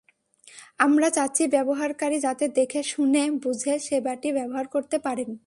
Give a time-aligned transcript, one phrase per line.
[0.79, 5.31] আমরা চাচ্ছি ব্যবহারকারী যাতে দেখে, শুনে, বুঝে সেবাটি ব্যবহার করতে পারেন।